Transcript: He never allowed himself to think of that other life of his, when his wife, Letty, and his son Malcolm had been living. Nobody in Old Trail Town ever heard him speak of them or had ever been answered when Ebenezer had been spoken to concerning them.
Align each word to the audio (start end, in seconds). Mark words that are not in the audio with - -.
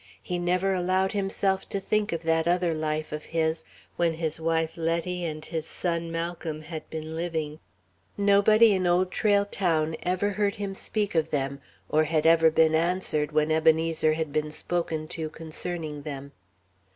He 0.23 0.39
never 0.39 0.73
allowed 0.73 1.11
himself 1.11 1.69
to 1.69 1.79
think 1.79 2.11
of 2.11 2.23
that 2.23 2.47
other 2.47 2.73
life 2.73 3.11
of 3.11 3.25
his, 3.25 3.63
when 3.97 4.15
his 4.15 4.41
wife, 4.41 4.75
Letty, 4.75 5.23
and 5.25 5.45
his 5.45 5.67
son 5.67 6.11
Malcolm 6.11 6.63
had 6.63 6.89
been 6.89 7.15
living. 7.15 7.59
Nobody 8.17 8.71
in 8.71 8.87
Old 8.87 9.11
Trail 9.11 9.45
Town 9.45 9.95
ever 10.01 10.31
heard 10.31 10.55
him 10.55 10.73
speak 10.73 11.13
of 11.13 11.29
them 11.29 11.61
or 11.87 12.05
had 12.05 12.25
ever 12.25 12.49
been 12.49 12.73
answered 12.73 13.31
when 13.31 13.51
Ebenezer 13.51 14.13
had 14.13 14.33
been 14.33 14.49
spoken 14.49 15.07
to 15.09 15.29
concerning 15.29 16.01
them. 16.01 16.31